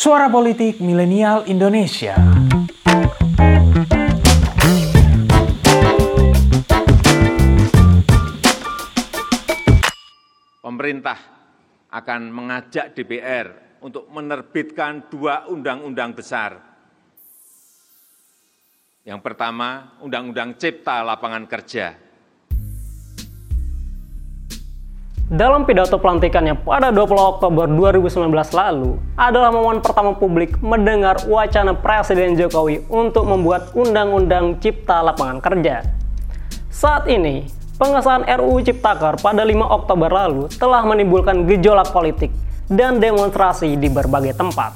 Suara 0.00 0.32
Politik 0.32 0.80
Milenial 0.80 1.44
Indonesia. 1.44 2.16
Pemerintah 10.64 11.20
akan 11.92 12.32
mengajak 12.32 12.96
DPR 12.96 13.76
untuk 13.84 14.08
menerbitkan 14.08 15.12
dua 15.12 15.44
undang-undang 15.52 16.16
besar. 16.16 16.56
Yang 19.04 19.20
pertama, 19.20 20.00
Undang-Undang 20.00 20.56
Cipta 20.56 21.04
Lapangan 21.04 21.44
Kerja. 21.44 22.09
Dalam 25.30 25.62
pidato 25.62 25.94
pelantikannya 25.94 26.58
pada 26.58 26.90
20 26.90 27.06
Oktober 27.14 27.70
2019 27.70 28.34
lalu, 28.50 28.98
adalah 29.14 29.54
momen 29.54 29.78
pertama 29.78 30.10
publik 30.10 30.58
mendengar 30.58 31.22
wacana 31.30 31.70
Presiden 31.70 32.34
Jokowi 32.34 32.82
untuk 32.90 33.30
membuat 33.30 33.70
Undang-Undang 33.78 34.58
Cipta 34.58 35.06
Lapangan 35.06 35.38
Kerja. 35.38 35.86
Saat 36.66 37.06
ini, 37.06 37.46
pengesahan 37.78 38.26
RUU 38.26 38.58
Ciptaker 38.66 39.22
pada 39.22 39.46
5 39.46 39.54
Oktober 39.70 40.10
lalu 40.10 40.50
telah 40.58 40.82
menimbulkan 40.82 41.46
gejolak 41.46 41.94
politik 41.94 42.34
dan 42.66 42.98
demonstrasi 42.98 43.78
di 43.78 43.86
berbagai 43.86 44.34
tempat. 44.34 44.74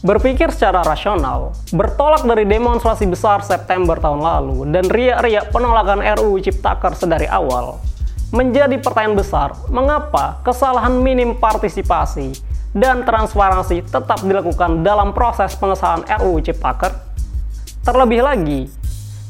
Berpikir 0.00 0.48
secara 0.56 0.80
rasional, 0.80 1.52
bertolak 1.68 2.24
dari 2.24 2.48
demonstrasi 2.48 3.04
besar 3.04 3.44
September 3.44 4.00
tahun 4.00 4.24
lalu 4.24 4.72
dan 4.72 4.88
riak-riak 4.88 5.52
penolakan 5.52 6.00
RUU 6.00 6.40
Ciptaker 6.40 6.96
sedari 6.96 7.28
awal, 7.28 7.76
menjadi 8.34 8.78
pertanyaan 8.82 9.14
besar 9.14 9.48
mengapa 9.70 10.42
kesalahan 10.42 10.98
minim 10.98 11.38
partisipasi 11.38 12.34
dan 12.74 13.06
transparansi 13.06 13.86
tetap 13.86 14.20
dilakukan 14.20 14.82
dalam 14.82 15.14
proses 15.16 15.54
pengesahan 15.56 16.04
RUU 16.20 16.42
Ciptaker. 16.44 16.92
Terlebih 17.86 18.20
lagi, 18.20 18.60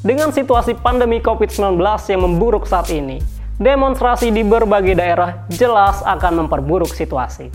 dengan 0.01 0.33
situasi 0.33 0.75
pandemi 0.75 1.21
COVID-19 1.21 1.77
yang 2.09 2.21
memburuk 2.25 2.65
saat 2.65 2.89
ini, 2.89 3.21
demonstrasi 3.61 4.33
di 4.33 4.43
berbagai 4.43 4.97
daerah 4.97 5.45
jelas 5.53 6.01
akan 6.03 6.45
memperburuk 6.47 6.91
situasi. 6.91 7.53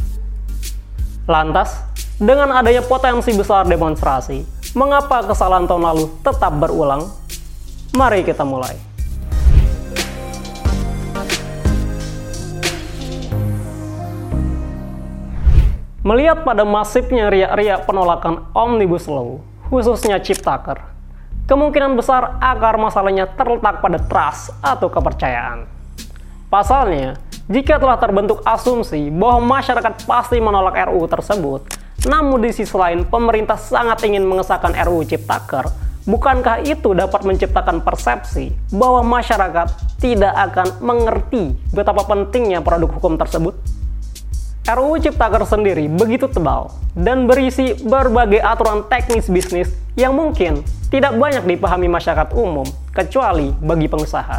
Lantas, 1.26 1.82
dengan 2.22 2.54
adanya 2.54 2.86
potensi 2.86 3.34
besar 3.34 3.66
demonstrasi, 3.66 4.46
mengapa 4.78 5.26
kesalahan 5.26 5.66
tahun 5.66 5.84
lalu 5.90 6.06
tetap 6.22 6.54
berulang? 6.56 7.10
Mari 7.98 8.22
kita 8.24 8.46
mulai. 8.46 8.91
Melihat 16.02 16.42
pada 16.42 16.66
masifnya 16.66 17.30
riak-riak 17.30 17.86
penolakan 17.86 18.50
Omnibus 18.58 19.06
Law, 19.06 19.38
khususnya 19.70 20.18
Ciptaker, 20.18 20.82
kemungkinan 21.46 21.94
besar 21.94 22.42
akar 22.42 22.82
masalahnya 22.82 23.30
terletak 23.30 23.86
pada 23.86 24.02
trust 24.10 24.50
atau 24.66 24.90
kepercayaan. 24.90 25.70
Pasalnya, 26.50 27.22
jika 27.46 27.78
telah 27.78 28.02
terbentuk 28.02 28.42
asumsi 28.42 29.14
bahwa 29.14 29.62
masyarakat 29.62 30.02
pasti 30.10 30.42
menolak 30.42 30.74
RUU 30.90 31.06
tersebut, 31.06 31.70
namun 32.10 32.42
di 32.42 32.50
sisi 32.50 32.74
lain 32.74 33.06
pemerintah 33.06 33.62
sangat 33.62 34.02
ingin 34.02 34.26
mengesahkan 34.26 34.74
RUU 34.74 35.06
Ciptaker, 35.06 35.70
bukankah 36.10 36.66
itu 36.66 36.98
dapat 36.98 37.30
menciptakan 37.30 37.78
persepsi 37.86 38.50
bahwa 38.74 39.06
masyarakat 39.22 39.70
tidak 40.02 40.34
akan 40.50 40.82
mengerti 40.82 41.54
betapa 41.70 42.10
pentingnya 42.10 42.58
produk 42.66 42.90
hukum 42.90 43.22
tersebut? 43.22 43.81
RUU 44.62 45.02
Ciptaker 45.02 45.42
sendiri 45.42 45.90
begitu 45.90 46.30
tebal 46.30 46.70
dan 46.94 47.26
berisi 47.26 47.74
berbagai 47.82 48.38
aturan 48.46 48.86
teknis 48.86 49.26
bisnis 49.26 49.74
yang 49.98 50.14
mungkin 50.14 50.62
tidak 50.94 51.18
banyak 51.18 51.42
dipahami 51.50 51.90
masyarakat 51.90 52.30
umum, 52.38 52.68
kecuali 52.94 53.50
bagi 53.58 53.90
pengusaha. 53.90 54.38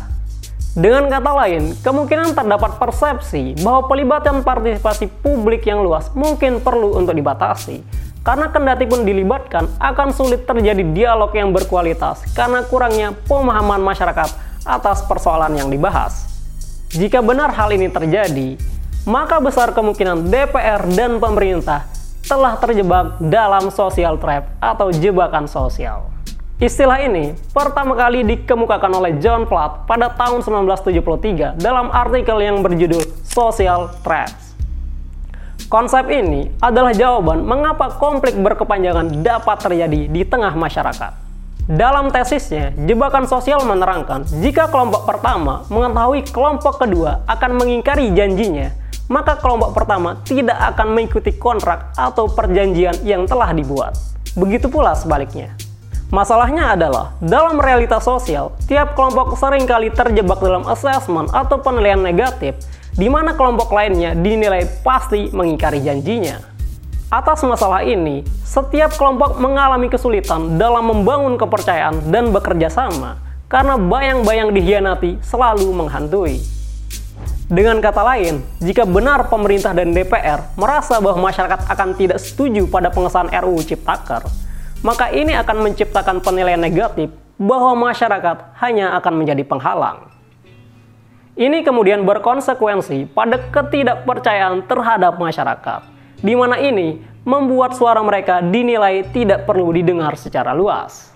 Dengan 0.78 1.10
kata 1.10 1.32
lain, 1.42 1.74
kemungkinan 1.82 2.38
terdapat 2.38 2.78
persepsi 2.78 3.58
bahwa 3.66 3.90
pelibatan 3.90 4.46
partisipasi 4.46 5.10
publik 5.20 5.66
yang 5.66 5.82
luas 5.82 6.08
mungkin 6.14 6.62
perlu 6.62 6.96
untuk 6.96 7.18
dibatasi, 7.18 7.82
karena 8.22 8.46
kendati 8.48 8.86
pun 8.86 9.02
dilibatkan 9.02 9.66
akan 9.82 10.08
sulit 10.14 10.46
terjadi 10.46 10.86
dialog 10.94 11.34
yang 11.34 11.50
berkualitas 11.50 12.22
karena 12.30 12.62
kurangnya 12.62 13.10
pemahaman 13.26 13.82
masyarakat 13.82 14.30
atas 14.62 15.02
persoalan 15.10 15.58
yang 15.58 15.66
dibahas. 15.66 16.30
Jika 16.94 17.24
benar 17.24 17.50
hal 17.52 17.74
ini 17.74 17.90
terjadi, 17.90 18.54
maka 19.02 19.42
besar 19.42 19.74
kemungkinan 19.74 20.30
DPR 20.30 20.86
dan 20.94 21.18
pemerintah 21.18 21.90
telah 22.22 22.54
terjebak 22.54 23.18
dalam 23.18 23.68
social 23.74 24.14
trap 24.14 24.46
atau 24.62 24.94
jebakan 24.94 25.50
sosial. 25.50 26.06
Istilah 26.62 27.02
ini 27.02 27.34
pertama 27.50 27.98
kali 27.98 28.22
dikemukakan 28.22 28.92
oleh 29.02 29.18
John 29.18 29.50
Platt 29.50 29.90
pada 29.90 30.06
tahun 30.14 30.46
1973 30.46 31.58
dalam 31.58 31.90
artikel 31.90 32.38
yang 32.38 32.62
berjudul 32.62 33.02
Social 33.26 33.90
Traps. 34.06 34.54
Konsep 35.66 36.06
ini 36.12 36.54
adalah 36.62 36.94
jawaban 36.94 37.42
mengapa 37.42 37.90
konflik 37.98 38.38
berkepanjangan 38.38 39.26
dapat 39.26 39.56
terjadi 39.58 40.06
di 40.06 40.22
tengah 40.22 40.54
masyarakat. 40.54 41.18
Dalam 41.66 42.14
tesisnya, 42.14 42.74
jebakan 42.74 43.26
sosial 43.26 43.66
menerangkan 43.66 44.26
jika 44.42 44.70
kelompok 44.70 45.02
pertama 45.02 45.66
mengetahui 45.66 46.26
kelompok 46.30 46.78
kedua 46.78 47.26
akan 47.26 47.58
mengingkari 47.58 48.12
janjinya, 48.14 48.70
maka 49.12 49.36
kelompok 49.36 49.76
pertama 49.76 50.16
tidak 50.24 50.56
akan 50.72 50.96
mengikuti 50.96 51.36
kontrak 51.36 51.92
atau 52.00 52.32
perjanjian 52.32 52.96
yang 53.04 53.28
telah 53.28 53.52
dibuat. 53.52 53.92
Begitu 54.32 54.72
pula 54.72 54.96
sebaliknya. 54.96 55.52
Masalahnya 56.08 56.76
adalah, 56.76 57.16
dalam 57.20 57.60
realitas 57.60 58.04
sosial, 58.04 58.56
tiap 58.68 58.96
kelompok 58.96 59.36
sering 59.36 59.68
kali 59.68 59.92
terjebak 59.92 60.40
dalam 60.40 60.64
assessment 60.68 61.28
atau 61.32 61.60
penilaian 61.60 62.00
negatif, 62.00 62.56
di 62.92 63.08
mana 63.08 63.32
kelompok 63.32 63.72
lainnya 63.72 64.12
dinilai 64.16 64.64
pasti 64.84 65.32
mengingkari 65.32 65.80
janjinya. 65.80 66.36
Atas 67.12 67.44
masalah 67.44 67.84
ini, 67.84 68.24
setiap 68.44 68.96
kelompok 68.96 69.36
mengalami 69.40 69.88
kesulitan 69.88 70.56
dalam 70.56 70.88
membangun 70.88 71.36
kepercayaan 71.36 72.08
dan 72.08 72.28
bekerja 72.32 72.68
sama, 72.72 73.20
karena 73.48 73.76
bayang-bayang 73.76 74.52
dihianati 74.52 75.20
selalu 75.24 75.68
menghantui. 75.76 76.40
Dengan 77.52 77.84
kata 77.84 78.00
lain, 78.00 78.40
jika 78.64 78.88
benar 78.88 79.28
pemerintah 79.28 79.76
dan 79.76 79.92
DPR 79.92 80.56
merasa 80.56 80.96
bahwa 81.04 81.28
masyarakat 81.28 81.68
akan 81.68 81.88
tidak 82.00 82.16
setuju 82.16 82.64
pada 82.64 82.88
pengesahan 82.88 83.28
RUU 83.28 83.60
Ciptaker, 83.60 84.24
maka 84.80 85.12
ini 85.12 85.36
akan 85.36 85.60
menciptakan 85.60 86.24
penilaian 86.24 86.56
negatif 86.56 87.12
bahwa 87.36 87.92
masyarakat 87.92 88.56
hanya 88.56 88.96
akan 88.96 89.20
menjadi 89.20 89.44
penghalang. 89.44 90.08
Ini 91.36 91.60
kemudian 91.60 92.08
berkonsekuensi 92.08 93.12
pada 93.12 93.36
ketidakpercayaan 93.52 94.64
terhadap 94.64 95.20
masyarakat, 95.20 95.80
di 96.24 96.32
mana 96.32 96.56
ini 96.56 97.04
membuat 97.20 97.76
suara 97.76 98.00
mereka 98.00 98.40
dinilai 98.40 99.04
tidak 99.12 99.44
perlu 99.44 99.76
didengar 99.76 100.16
secara 100.16 100.56
luas. 100.56 101.12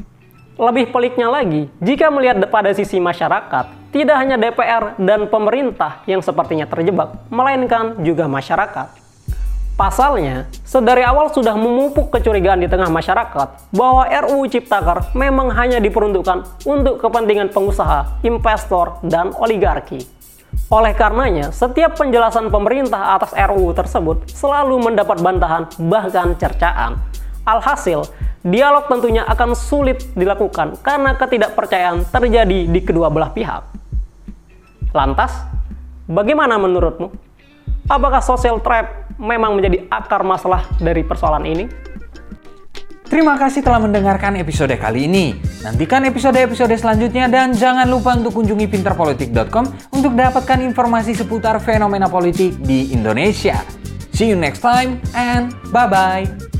Lebih 0.60 0.92
peliknya 0.92 1.32
lagi, 1.32 1.72
jika 1.80 2.12
melihat 2.12 2.44
pada 2.52 2.76
sisi 2.76 3.00
masyarakat, 3.00 3.85
tidak 3.96 4.16
hanya 4.20 4.36
DPR 4.36 4.92
dan 5.00 5.24
pemerintah 5.32 6.04
yang 6.04 6.20
sepertinya 6.20 6.68
terjebak, 6.68 7.16
melainkan 7.32 7.96
juga 8.04 8.28
masyarakat. 8.28 8.92
Pasalnya, 9.72 10.48
sedari 10.64 11.00
awal 11.00 11.32
sudah 11.32 11.56
memupuk 11.56 12.12
kecurigaan 12.12 12.60
di 12.60 12.68
tengah 12.68 12.92
masyarakat 12.92 13.72
bahwa 13.72 14.04
RUU 14.08 14.52
Ciptaker 14.52 15.16
memang 15.16 15.48
hanya 15.52 15.80
diperuntukkan 15.80 16.68
untuk 16.68 17.00
kepentingan 17.00 17.52
pengusaha, 17.52 18.20
investor, 18.20 19.00
dan 19.00 19.32
oligarki. 19.36 20.04
Oleh 20.68 20.92
karenanya, 20.92 21.52
setiap 21.52 21.96
penjelasan 21.96 22.52
pemerintah 22.52 23.16
atas 23.16 23.32
RUU 23.32 23.72
tersebut 23.76 24.28
selalu 24.28 24.76
mendapat 24.80 25.24
bantahan 25.24 25.68
bahkan 25.88 26.36
cercaan. 26.36 27.00
Alhasil, 27.44 28.08
dialog 28.44 28.88
tentunya 28.88 29.28
akan 29.28 29.52
sulit 29.52 30.08
dilakukan 30.16 30.80
karena 30.80 31.16
ketidakpercayaan 31.16 32.08
terjadi 32.08 32.58
di 32.64 32.80
kedua 32.80 33.12
belah 33.12 33.32
pihak. 33.32 33.75
Lantas, 34.96 35.44
bagaimana 36.08 36.56
menurutmu? 36.56 37.12
Apakah 37.84 38.24
social 38.24 38.64
trap 38.64 39.12
memang 39.20 39.52
menjadi 39.52 39.84
akar 39.92 40.24
masalah 40.24 40.64
dari 40.80 41.04
persoalan 41.04 41.44
ini? 41.44 41.64
Terima 43.06 43.38
kasih 43.38 43.62
telah 43.62 43.78
mendengarkan 43.78 44.34
episode 44.34 44.74
kali 44.74 45.06
ini. 45.06 45.38
Nantikan 45.62 46.02
episode-episode 46.10 46.74
selanjutnya 46.74 47.30
dan 47.30 47.54
jangan 47.54 47.86
lupa 47.86 48.18
untuk 48.18 48.34
kunjungi 48.34 48.66
pinterpolitik.com 48.66 49.94
untuk 49.94 50.16
dapatkan 50.18 50.58
informasi 50.66 51.14
seputar 51.14 51.62
fenomena 51.62 52.10
politik 52.10 52.58
di 52.58 52.90
Indonesia. 52.90 53.62
See 54.10 54.32
you 54.32 54.34
next 54.34 54.64
time 54.64 54.98
and 55.14 55.54
bye-bye. 55.70 56.55